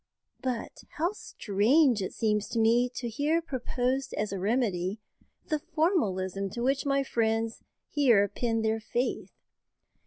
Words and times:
But 0.41 0.81
how 0.97 1.11
strange 1.11 2.01
it 2.01 2.11
seems 2.11 2.49
to 2.49 2.59
me 2.59 2.89
to 2.95 3.07
hear 3.07 3.39
proposed 3.39 4.15
as 4.15 4.33
a 4.33 4.39
remedy 4.39 4.99
the 5.49 5.59
formalism 5.59 6.49
to 6.49 6.63
which 6.63 6.87
my 6.87 7.03
friends 7.03 7.61
here 7.87 8.27
pin 8.27 8.63
their 8.63 8.79
faith! 8.79 9.29